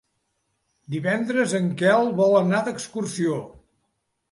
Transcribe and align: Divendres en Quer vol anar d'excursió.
Divendres 0.93 1.53
en 1.59 1.69
Quer 1.83 1.95
vol 2.23 2.35
anar 2.41 2.65
d'excursió. 2.71 3.39